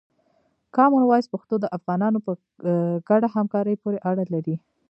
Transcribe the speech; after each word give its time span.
کامن 0.75 1.03
وایس 1.05 1.27
پښتو 1.33 1.55
د 1.59 1.65
افغانانو 1.77 2.19
په 2.25 2.31
ګډه 3.09 3.27
همکاري 3.35 3.75
پورې 3.83 3.97
اړه 4.09 4.23
لري. 4.33 4.55